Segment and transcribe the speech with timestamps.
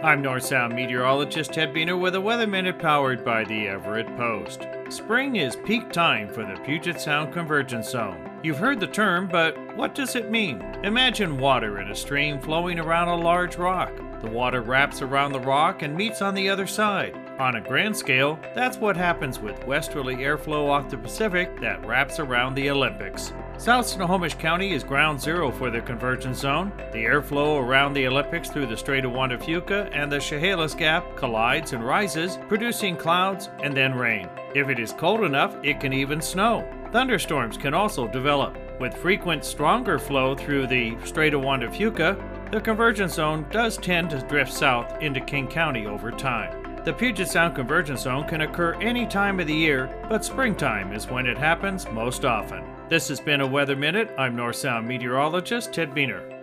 [0.00, 4.64] I'm North Sound meteorologist Ted Buehner with a Weather Minute powered by the Everett Post.
[4.90, 8.30] Spring is peak time for the Puget Sound Convergence Zone.
[8.44, 10.60] You've heard the term, but what does it mean?
[10.84, 13.92] Imagine water in a stream flowing around a large rock.
[14.20, 17.16] The water wraps around the rock and meets on the other side.
[17.38, 22.18] On a grand scale, that's what happens with westerly airflow off the Pacific that wraps
[22.18, 23.32] around the Olympics.
[23.58, 26.72] South Snohomish County is ground zero for the convergence zone.
[26.90, 30.74] The airflow around the Olympics through the Strait of Juan de Fuca and the Chehalis
[30.74, 34.28] Gap collides and rises, producing clouds and then rain.
[34.56, 36.68] If it is cold enough, it can even snow.
[36.90, 38.58] Thunderstorms can also develop.
[38.80, 42.20] With frequent stronger flow through the Strait of Juan de Fuca,
[42.50, 46.67] the convergence zone does tend to drift south into King County over time.
[46.84, 51.08] The Puget Sound Convergence Zone can occur any time of the year, but springtime is
[51.08, 52.64] when it happens most often.
[52.88, 54.10] This has been a Weather Minute.
[54.16, 56.37] I'm North Sound meteorologist Ted Buehner.